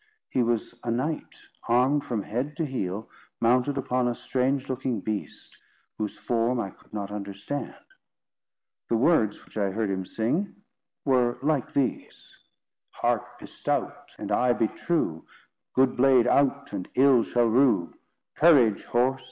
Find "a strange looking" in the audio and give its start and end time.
4.07-4.99